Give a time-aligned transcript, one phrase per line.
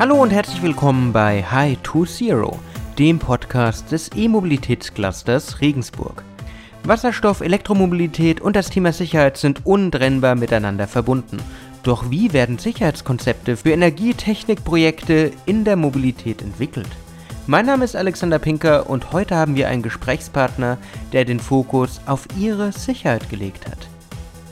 [0.00, 2.58] Hallo und herzlich willkommen bei High to Zero,
[2.98, 6.24] dem Podcast des E-Mobilitätsclusters Regensburg.
[6.84, 11.36] Wasserstoff, Elektromobilität und das Thema Sicherheit sind untrennbar miteinander verbunden.
[11.82, 16.88] Doch wie werden Sicherheitskonzepte für Energietechnikprojekte in der Mobilität entwickelt?
[17.46, 20.78] Mein Name ist Alexander Pinker und heute haben wir einen Gesprächspartner,
[21.12, 23.89] der den Fokus auf Ihre Sicherheit gelegt hat.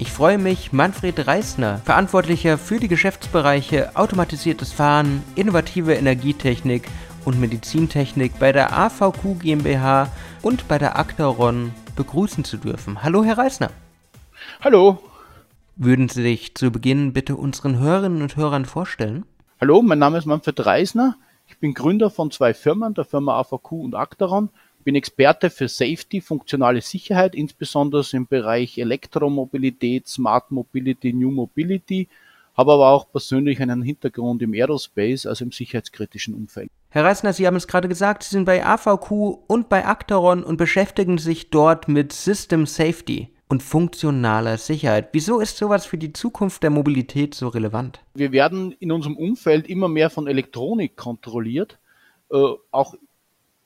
[0.01, 6.89] Ich freue mich, Manfred Reisner, Verantwortlicher für die Geschäftsbereiche automatisiertes Fahren, innovative Energietechnik
[7.25, 10.09] und Medizintechnik bei der AVQ GmbH
[10.43, 13.03] und bei der Actaron begrüßen zu dürfen.
[13.03, 13.71] Hallo, Herr Reisner.
[14.61, 15.03] Hallo.
[15.75, 19.25] Würden Sie sich zu Beginn bitte unseren Hörerinnen und Hörern vorstellen?
[19.61, 21.17] Hallo, mein Name ist Manfred Reisner.
[21.49, 24.51] Ich bin Gründer von zwei Firmen, der Firma AVQ und Actaron
[24.85, 32.09] bin Experte für Safety, funktionale Sicherheit, insbesondere im Bereich Elektromobilität, Smart Mobility, New Mobility,
[32.57, 36.71] habe aber auch persönlich einen Hintergrund im Aerospace, also im sicherheitskritischen Umfeld.
[36.91, 39.11] Herr Reisner, Sie haben es gerade gesagt, Sie sind bei AVQ
[39.47, 45.11] und bei Actaron und beschäftigen sich dort mit System Safety und funktionaler Sicherheit.
[45.13, 48.01] Wieso ist sowas für die Zukunft der Mobilität so relevant?
[48.15, 51.79] Wir werden in unserem Umfeld immer mehr von Elektronik kontrolliert.
[52.31, 52.37] Äh,
[52.71, 52.95] auch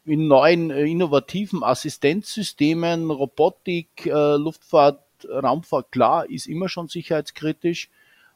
[0.04, 7.88] in neuen äh, innovativen Assistenzsystemen, Robotik, äh, Luftfahrt, Raumfahrt, klar, ist immer schon sicherheitskritisch,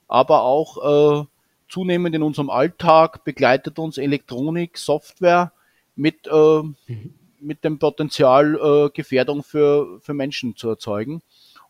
[0.06, 1.26] aber auch äh,
[1.68, 5.52] zunehmend in unserem Alltag begleitet uns Elektronik, Software
[5.96, 7.14] mit, äh, mhm.
[7.40, 11.22] mit dem Potenzial, äh, Gefährdung für, für Menschen zu erzeugen.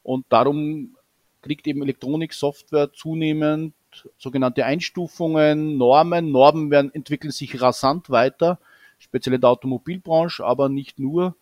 [0.02, 0.97] Und darum
[1.41, 3.72] kriegt eben Elektronik, Software zunehmend
[4.19, 6.30] sogenannte Einstufungen, Normen.
[6.30, 8.58] Normen werden, entwickeln sich rasant weiter
[8.98, 11.36] speziell in der Automobilbranche, aber nicht nur.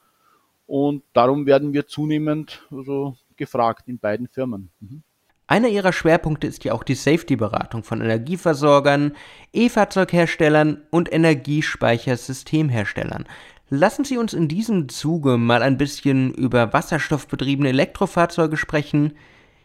[0.67, 4.71] Und darum werden wir zunehmend also, gefragt in beiden Firmen.
[4.81, 5.03] Mhm.
[5.47, 9.13] Einer ihrer Schwerpunkte ist ja auch die Safety-Beratung von Energieversorgern,
[9.53, 13.27] E-Fahrzeugherstellern und Energiespeichersystemherstellern.
[13.69, 19.13] Lassen Sie uns in diesem Zuge mal ein bisschen über wasserstoffbetriebene Elektrofahrzeuge sprechen.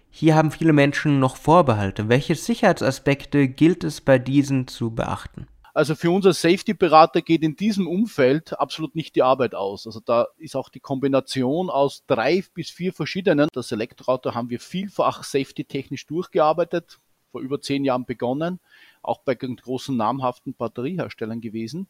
[0.09, 2.09] Hier haben viele Menschen noch Vorbehalte.
[2.09, 5.47] Welche Sicherheitsaspekte gilt es bei diesen zu beachten?
[5.73, 9.85] Also für unser Safety-Berater geht in diesem Umfeld absolut nicht die Arbeit aus.
[9.85, 13.49] Also da ist auch die Kombination aus drei bis vier verschiedenen.
[13.53, 16.99] Das Elektroauto haben wir vielfach safety-technisch durchgearbeitet,
[17.31, 18.59] vor über zehn Jahren begonnen,
[19.03, 21.87] auch bei großen namhaften Batterieherstellern gewesen.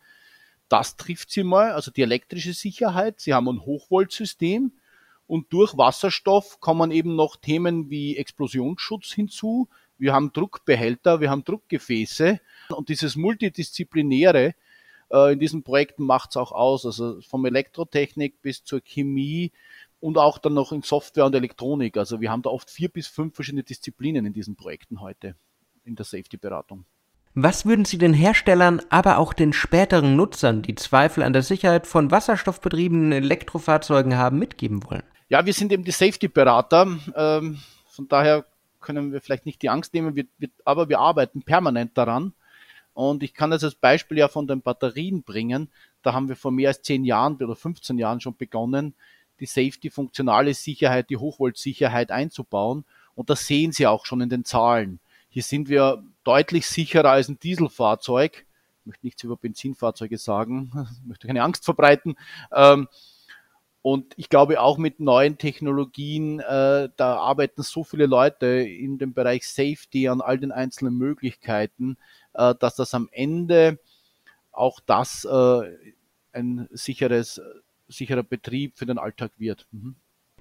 [0.68, 3.20] Das trifft sie mal, also die elektrische Sicherheit.
[3.22, 4.74] Sie haben ein Hochvoltsystem
[5.26, 9.70] und durch Wasserstoff kommen eben noch Themen wie Explosionsschutz hinzu.
[9.98, 12.40] Wir haben Druckbehälter, wir haben Druckgefäße
[12.72, 14.54] und dieses Multidisziplinäre
[15.12, 19.52] äh, in diesen Projekten macht es auch aus, also vom Elektrotechnik bis zur Chemie
[20.00, 21.98] und auch dann noch in Software und Elektronik.
[21.98, 25.36] Also wir haben da oft vier bis fünf verschiedene Disziplinen in diesen Projekten heute
[25.84, 26.86] in der Safety-Beratung.
[27.36, 31.86] Was würden Sie den Herstellern, aber auch den späteren Nutzern, die Zweifel an der Sicherheit
[31.86, 35.04] von wasserstoffbetriebenen Elektrofahrzeugen haben, mitgeben wollen?
[35.30, 36.98] Ja, wir sind eben die Safety-Berater.
[37.16, 38.46] Ähm, von daher
[38.80, 42.34] können wir vielleicht nicht die Angst nehmen, wir, wir, aber wir arbeiten permanent daran.
[43.00, 45.70] Und ich kann das als Beispiel ja von den Batterien bringen.
[46.02, 48.94] Da haben wir vor mehr als zehn Jahren oder 15 Jahren schon begonnen,
[49.40, 52.84] die Safety, funktionale Sicherheit, die Hochvoltsicherheit einzubauen.
[53.16, 55.00] Und das sehen Sie auch schon in den Zahlen.
[55.30, 58.46] Hier sind wir deutlich sicherer als ein Dieselfahrzeug.
[58.82, 62.18] Ich möchte nichts über Benzinfahrzeuge sagen, ich möchte keine Angst verbreiten.
[62.54, 62.90] Ähm,
[63.82, 69.14] und ich glaube auch mit neuen Technologien, äh, da arbeiten so viele Leute in dem
[69.14, 71.96] Bereich Safety an all den einzelnen Möglichkeiten,
[72.34, 73.80] äh, dass das am Ende
[74.52, 75.62] auch das äh,
[76.34, 77.42] ein sicheres,
[77.88, 79.68] sicherer Betrieb für den Alltag wird.
[79.72, 79.96] Mhm.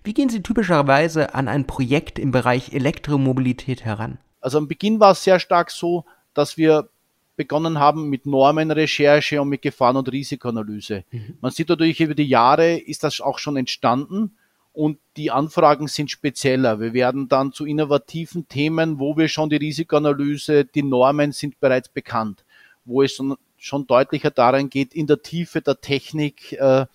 [0.04, 4.18] Wie gehen Sie typischerweise an ein Projekt im Bereich Elektromobilität heran?
[4.40, 6.04] Also am Beginn war es sehr stark so,
[6.34, 6.88] dass wir
[7.36, 11.04] begonnen haben mit Normenrecherche und mit Gefahren- und Risikoanalyse.
[11.10, 11.38] Mhm.
[11.40, 14.36] Man sieht natürlich über die Jahre ist das auch schon entstanden
[14.78, 16.78] und die Anfragen sind spezieller.
[16.78, 21.88] Wir werden dann zu innovativen Themen, wo wir schon die Risikoanalyse, die Normen sind bereits
[21.88, 22.44] bekannt,
[22.84, 23.20] wo es
[23.56, 26.86] schon deutlicher daran geht, in der Tiefe der Technik, äh,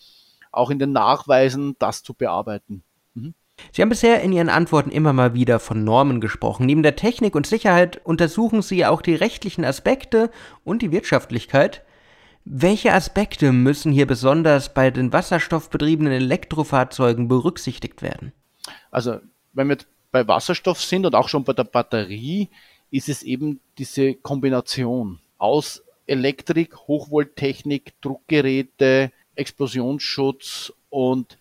[0.53, 2.83] auch in den Nachweisen, das zu bearbeiten.
[3.15, 3.33] Mhm.
[3.74, 6.65] Sie haben bisher in Ihren Antworten immer mal wieder von Normen gesprochen.
[6.65, 10.31] Neben der Technik und Sicherheit untersuchen Sie auch die rechtlichen Aspekte
[10.63, 11.83] und die Wirtschaftlichkeit.
[12.45, 18.33] Welche Aspekte müssen hier besonders bei den wasserstoffbetriebenen Elektrofahrzeugen berücksichtigt werden?
[18.91, 19.19] Also,
[19.53, 19.77] wenn wir
[20.11, 22.49] bei Wasserstoff sind und auch schon bei der Batterie,
[22.91, 31.37] ist es eben diese Kombination aus Elektrik, Hochvolttechnik, Druckgeräte, Explosionsschutz und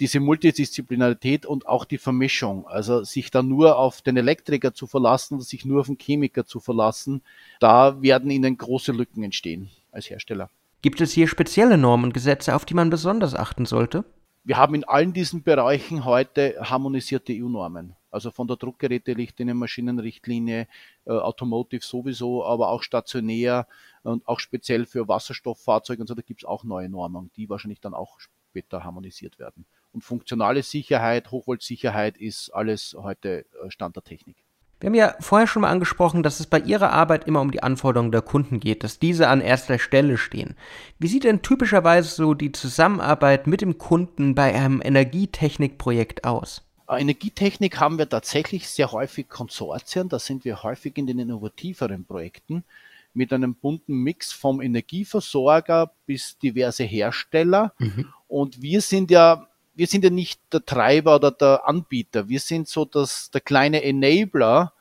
[0.00, 2.66] diese Multidisziplinarität und auch die Vermischung.
[2.66, 6.44] Also sich da nur auf den Elektriker zu verlassen oder sich nur auf den Chemiker
[6.44, 7.22] zu verlassen,
[7.60, 10.50] da werden ihnen große Lücken entstehen als Hersteller.
[10.82, 14.04] Gibt es hier spezielle Normen und Gesetze, auf die man besonders achten sollte?
[14.42, 17.94] Wir haben in allen diesen Bereichen heute harmonisierte EU-Normen.
[18.10, 20.66] Also von der Druckgerätelichtlinie, Maschinenrichtlinie,
[21.04, 23.68] äh, Automotive sowieso, aber auch stationär
[24.02, 27.80] und auch speziell für Wasserstofffahrzeuge und so, da gibt es auch neue Normen, die wahrscheinlich
[27.80, 29.66] dann auch später harmonisiert werden.
[29.92, 34.36] Und funktionale Sicherheit, Hochvoltsicherheit ist alles heute äh, Stand der Technik.
[34.80, 37.62] Wir haben ja vorher schon mal angesprochen, dass es bei Ihrer Arbeit immer um die
[37.62, 40.56] Anforderungen der Kunden geht, dass diese an erster Stelle stehen.
[40.98, 46.62] Wie sieht denn typischerweise so die Zusammenarbeit mit dem Kunden bei einem Energietechnikprojekt aus?
[46.88, 52.06] Äh, Energietechnik haben wir tatsächlich sehr häufig Konsortien, da sind wir häufig in den innovativeren
[52.06, 52.64] Projekten
[53.12, 57.74] mit einem bunten Mix vom Energieversorger bis diverse Hersteller.
[57.78, 58.06] Mhm.
[58.28, 59.48] Und wir sind ja
[59.80, 62.28] wir sind ja nicht der Treiber oder der Anbieter.
[62.28, 64.74] Wir sind so das, der kleine Enabler,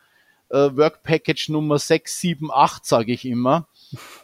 [0.50, 3.70] äh, Work Package Nummer 6, 7, 8, sage ich immer.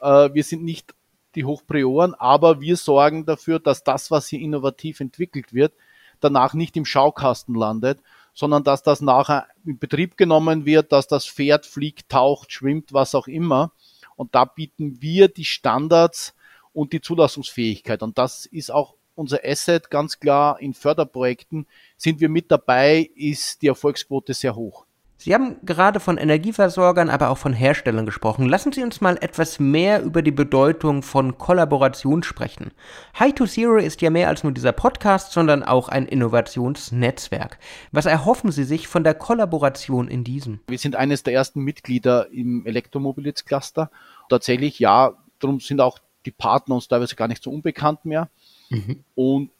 [0.02, 0.94] Äh, wir sind nicht
[1.36, 5.72] die Hochprioren, aber wir sorgen dafür, dass das, was hier innovativ entwickelt wird,
[6.20, 8.02] danach nicht im Schaukasten landet,
[8.34, 13.16] sondern dass das nachher in Betrieb genommen wird, dass das Pferd fliegt, taucht, schwimmt, was
[13.16, 13.72] auch immer.
[14.18, 16.36] Und da bieten wir die Standards
[16.74, 18.04] und die Zulassungsfähigkeit.
[18.04, 21.68] Und das ist auch unser Asset ganz klar in Förderprojekten.
[21.98, 24.86] Sind wir mit dabei, ist die Erfolgsquote sehr hoch.
[25.18, 28.48] Sie haben gerade von Energieversorgern, aber auch von Herstellern gesprochen.
[28.48, 32.72] Lassen Sie uns mal etwas mehr über die Bedeutung von Kollaboration sprechen.
[33.18, 37.58] High to Zero ist ja mehr als nur dieser Podcast, sondern auch ein Innovationsnetzwerk.
[37.92, 40.60] Was erhoffen Sie sich von der Kollaboration in diesem?
[40.68, 43.90] Wir sind eines der ersten Mitglieder im Elektromobilitätscluster.
[44.30, 48.30] Tatsächlich, ja, darum sind auch die Partner uns teilweise gar nicht so unbekannt mehr.
[48.76, 49.04] Mhm.
[49.16, 49.52] Und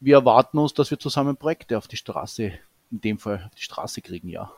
[0.00, 2.52] wir erwarten uns, dass wir zusammen Projekte auf die Straße,
[2.90, 4.52] in dem Fall auf die Straße kriegen, ja.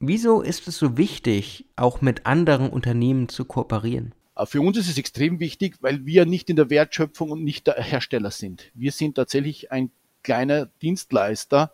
[0.00, 4.14] Wieso ist es so wichtig, auch mit anderen Unternehmen zu kooperieren?
[4.36, 7.66] Äh, für uns ist es extrem wichtig, weil wir nicht in der Wertschöpfung und nicht
[7.66, 8.70] der Hersteller sind.
[8.74, 9.90] Wir sind tatsächlich ein
[10.22, 11.72] kleiner Dienstleister.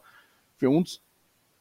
[0.57, 1.01] Für uns,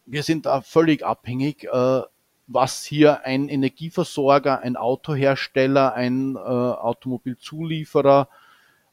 [0.05, 2.01] wir sind da völlig abhängig, äh,
[2.47, 8.29] was hier ein Energieversorger, ein Autohersteller, ein äh, Automobilzulieferer,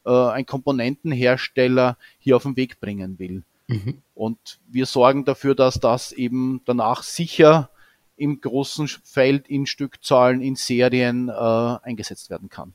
[0.05, 3.43] äh, ein Komponentenhersteller hier auf den Weg bringen will.
[3.67, 4.01] Mhm.
[4.13, 7.69] Und wir sorgen dafür, dass das eben danach sicher
[8.17, 12.73] im großen Feld in Stückzahlen, in Serien äh, eingesetzt werden kann.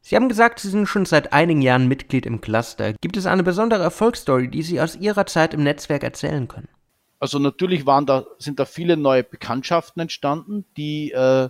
[0.00, 2.92] Sie haben gesagt, Sie sind schon seit einigen Jahren Mitglied im Cluster.
[2.94, 6.68] Gibt es eine besondere Erfolgsstory, die Sie aus Ihrer Zeit im Netzwerk erzählen können?
[7.20, 11.48] Also natürlich waren da, sind da viele neue Bekanntschaften entstanden, die, äh,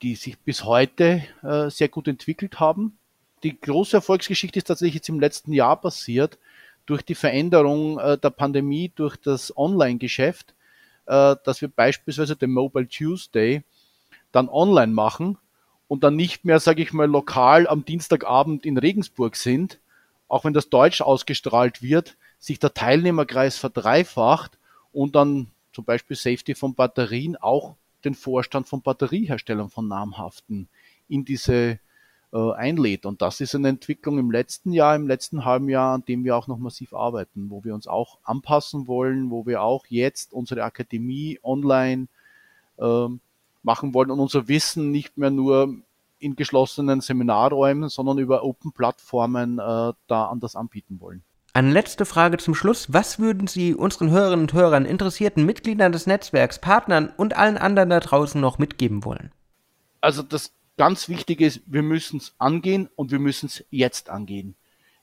[0.00, 2.96] die sich bis heute äh, sehr gut entwickelt haben
[3.42, 6.38] die große Erfolgsgeschichte ist tatsächlich jetzt im letzten Jahr passiert,
[6.86, 10.54] durch die Veränderung äh, der Pandemie, durch das Online-Geschäft,
[11.06, 13.62] äh, dass wir beispielsweise den Mobile Tuesday
[14.32, 15.38] dann online machen
[15.88, 19.80] und dann nicht mehr, sage ich mal, lokal am Dienstagabend in Regensburg sind,
[20.28, 24.58] auch wenn das Deutsch ausgestrahlt wird, sich der Teilnehmerkreis verdreifacht
[24.92, 30.68] und dann zum Beispiel Safety von Batterien auch den Vorstand von Batterieherstellern von namhaften
[31.08, 31.78] in diese
[32.32, 33.06] äh, einlädt.
[33.06, 36.36] Und das ist eine Entwicklung im letzten Jahr, im letzten halben Jahr, an dem wir
[36.36, 40.64] auch noch massiv arbeiten, wo wir uns auch anpassen wollen, wo wir auch jetzt unsere
[40.64, 42.08] Akademie online
[42.78, 43.06] äh,
[43.62, 45.74] machen wollen und unser Wissen nicht mehr nur
[46.18, 51.22] in geschlossenen Seminarräumen, sondern über Open-Plattformen äh, da anders anbieten wollen.
[51.52, 52.92] Eine letzte Frage zum Schluss.
[52.92, 57.90] Was würden Sie unseren Hörerinnen und Hörern, interessierten Mitgliedern des Netzwerks, Partnern und allen anderen
[57.90, 59.32] da draußen noch mitgeben wollen?
[60.02, 64.54] Also das ganz wichtig ist, wir müssen es angehen und wir müssen es jetzt angehen.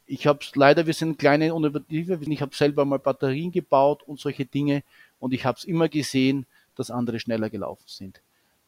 [0.05, 4.19] Ich habe es leider, wir sind kleine Innovative, ich habe selber mal Batterien gebaut und
[4.19, 4.83] solche Dinge
[5.19, 8.21] und ich habe es immer gesehen, dass andere schneller gelaufen sind.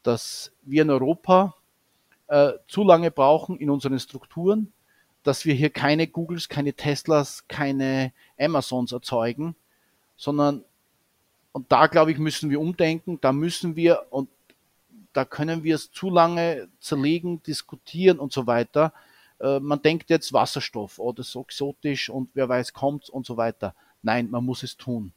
[0.03, 1.55] Dass wir in Europa
[2.27, 4.71] äh, zu lange brauchen in unseren Strukturen,
[5.23, 9.55] dass wir hier keine Googles, keine Teslas, keine Amazons erzeugen,
[10.15, 10.63] sondern
[11.51, 14.27] und da glaube ich, müssen wir umdenken, da müssen wir, und
[15.15, 18.93] da können wir es zu lange zerlegen, diskutieren und so weiter.
[19.39, 23.73] Äh, man denkt jetzt Wasserstoff oder so exotisch und wer weiß kommt und so weiter.
[24.01, 25.13] Nein, man muss es tun.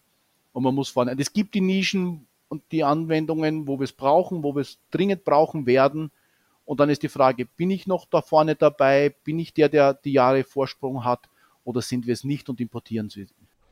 [0.53, 1.15] Und man muss vorne.
[1.19, 5.25] Es gibt die Nischen und die Anwendungen, wo wir es brauchen, wo wir es dringend
[5.25, 6.11] brauchen werden.
[6.65, 9.15] Und dann ist die Frage, bin ich noch da vorne dabei?
[9.25, 11.29] Bin ich der, der die Jahre Vorsprung hat?
[11.65, 13.27] Oder sind wir es nicht und importieren sie?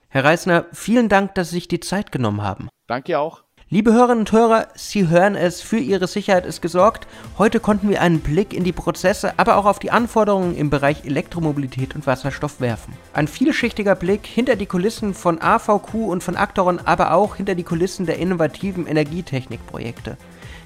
[0.09, 2.69] Herr Reisner, vielen Dank, dass Sie sich die Zeit genommen haben.
[2.87, 3.46] Danke auch.
[3.69, 7.09] Liebe Hörerinnen und Hörer, Sie hören es, für Ihre Sicherheit ist gesorgt.
[7.37, 11.05] Heute konnten wir einen Blick in die Prozesse, aber auch auf die Anforderungen im Bereich
[11.05, 12.95] Elektromobilität und Wasserstoff werfen.
[13.13, 17.65] Ein vielschichtiger Blick hinter die Kulissen von AVQ und von Actoron, aber auch hinter die
[17.65, 20.17] Kulissen der innovativen Energietechnikprojekte.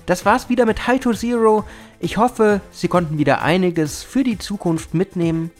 [0.04, 1.64] Das war's wieder mit High to Zero.
[2.00, 5.50] Ich hoffe, Sie konnten wieder einiges für die Zukunft mitnehmen.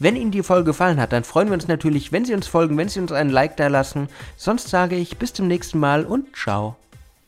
[0.00, 2.76] Wenn Ihnen die Folge gefallen hat, dann freuen wir uns natürlich, wenn Sie uns folgen,
[2.76, 4.08] wenn Sie uns einen Like da lassen.
[4.36, 6.74] Sonst sage ich bis zum nächsten Mal und ciao.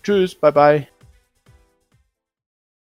[0.03, 0.89] Tschüss, bye bye.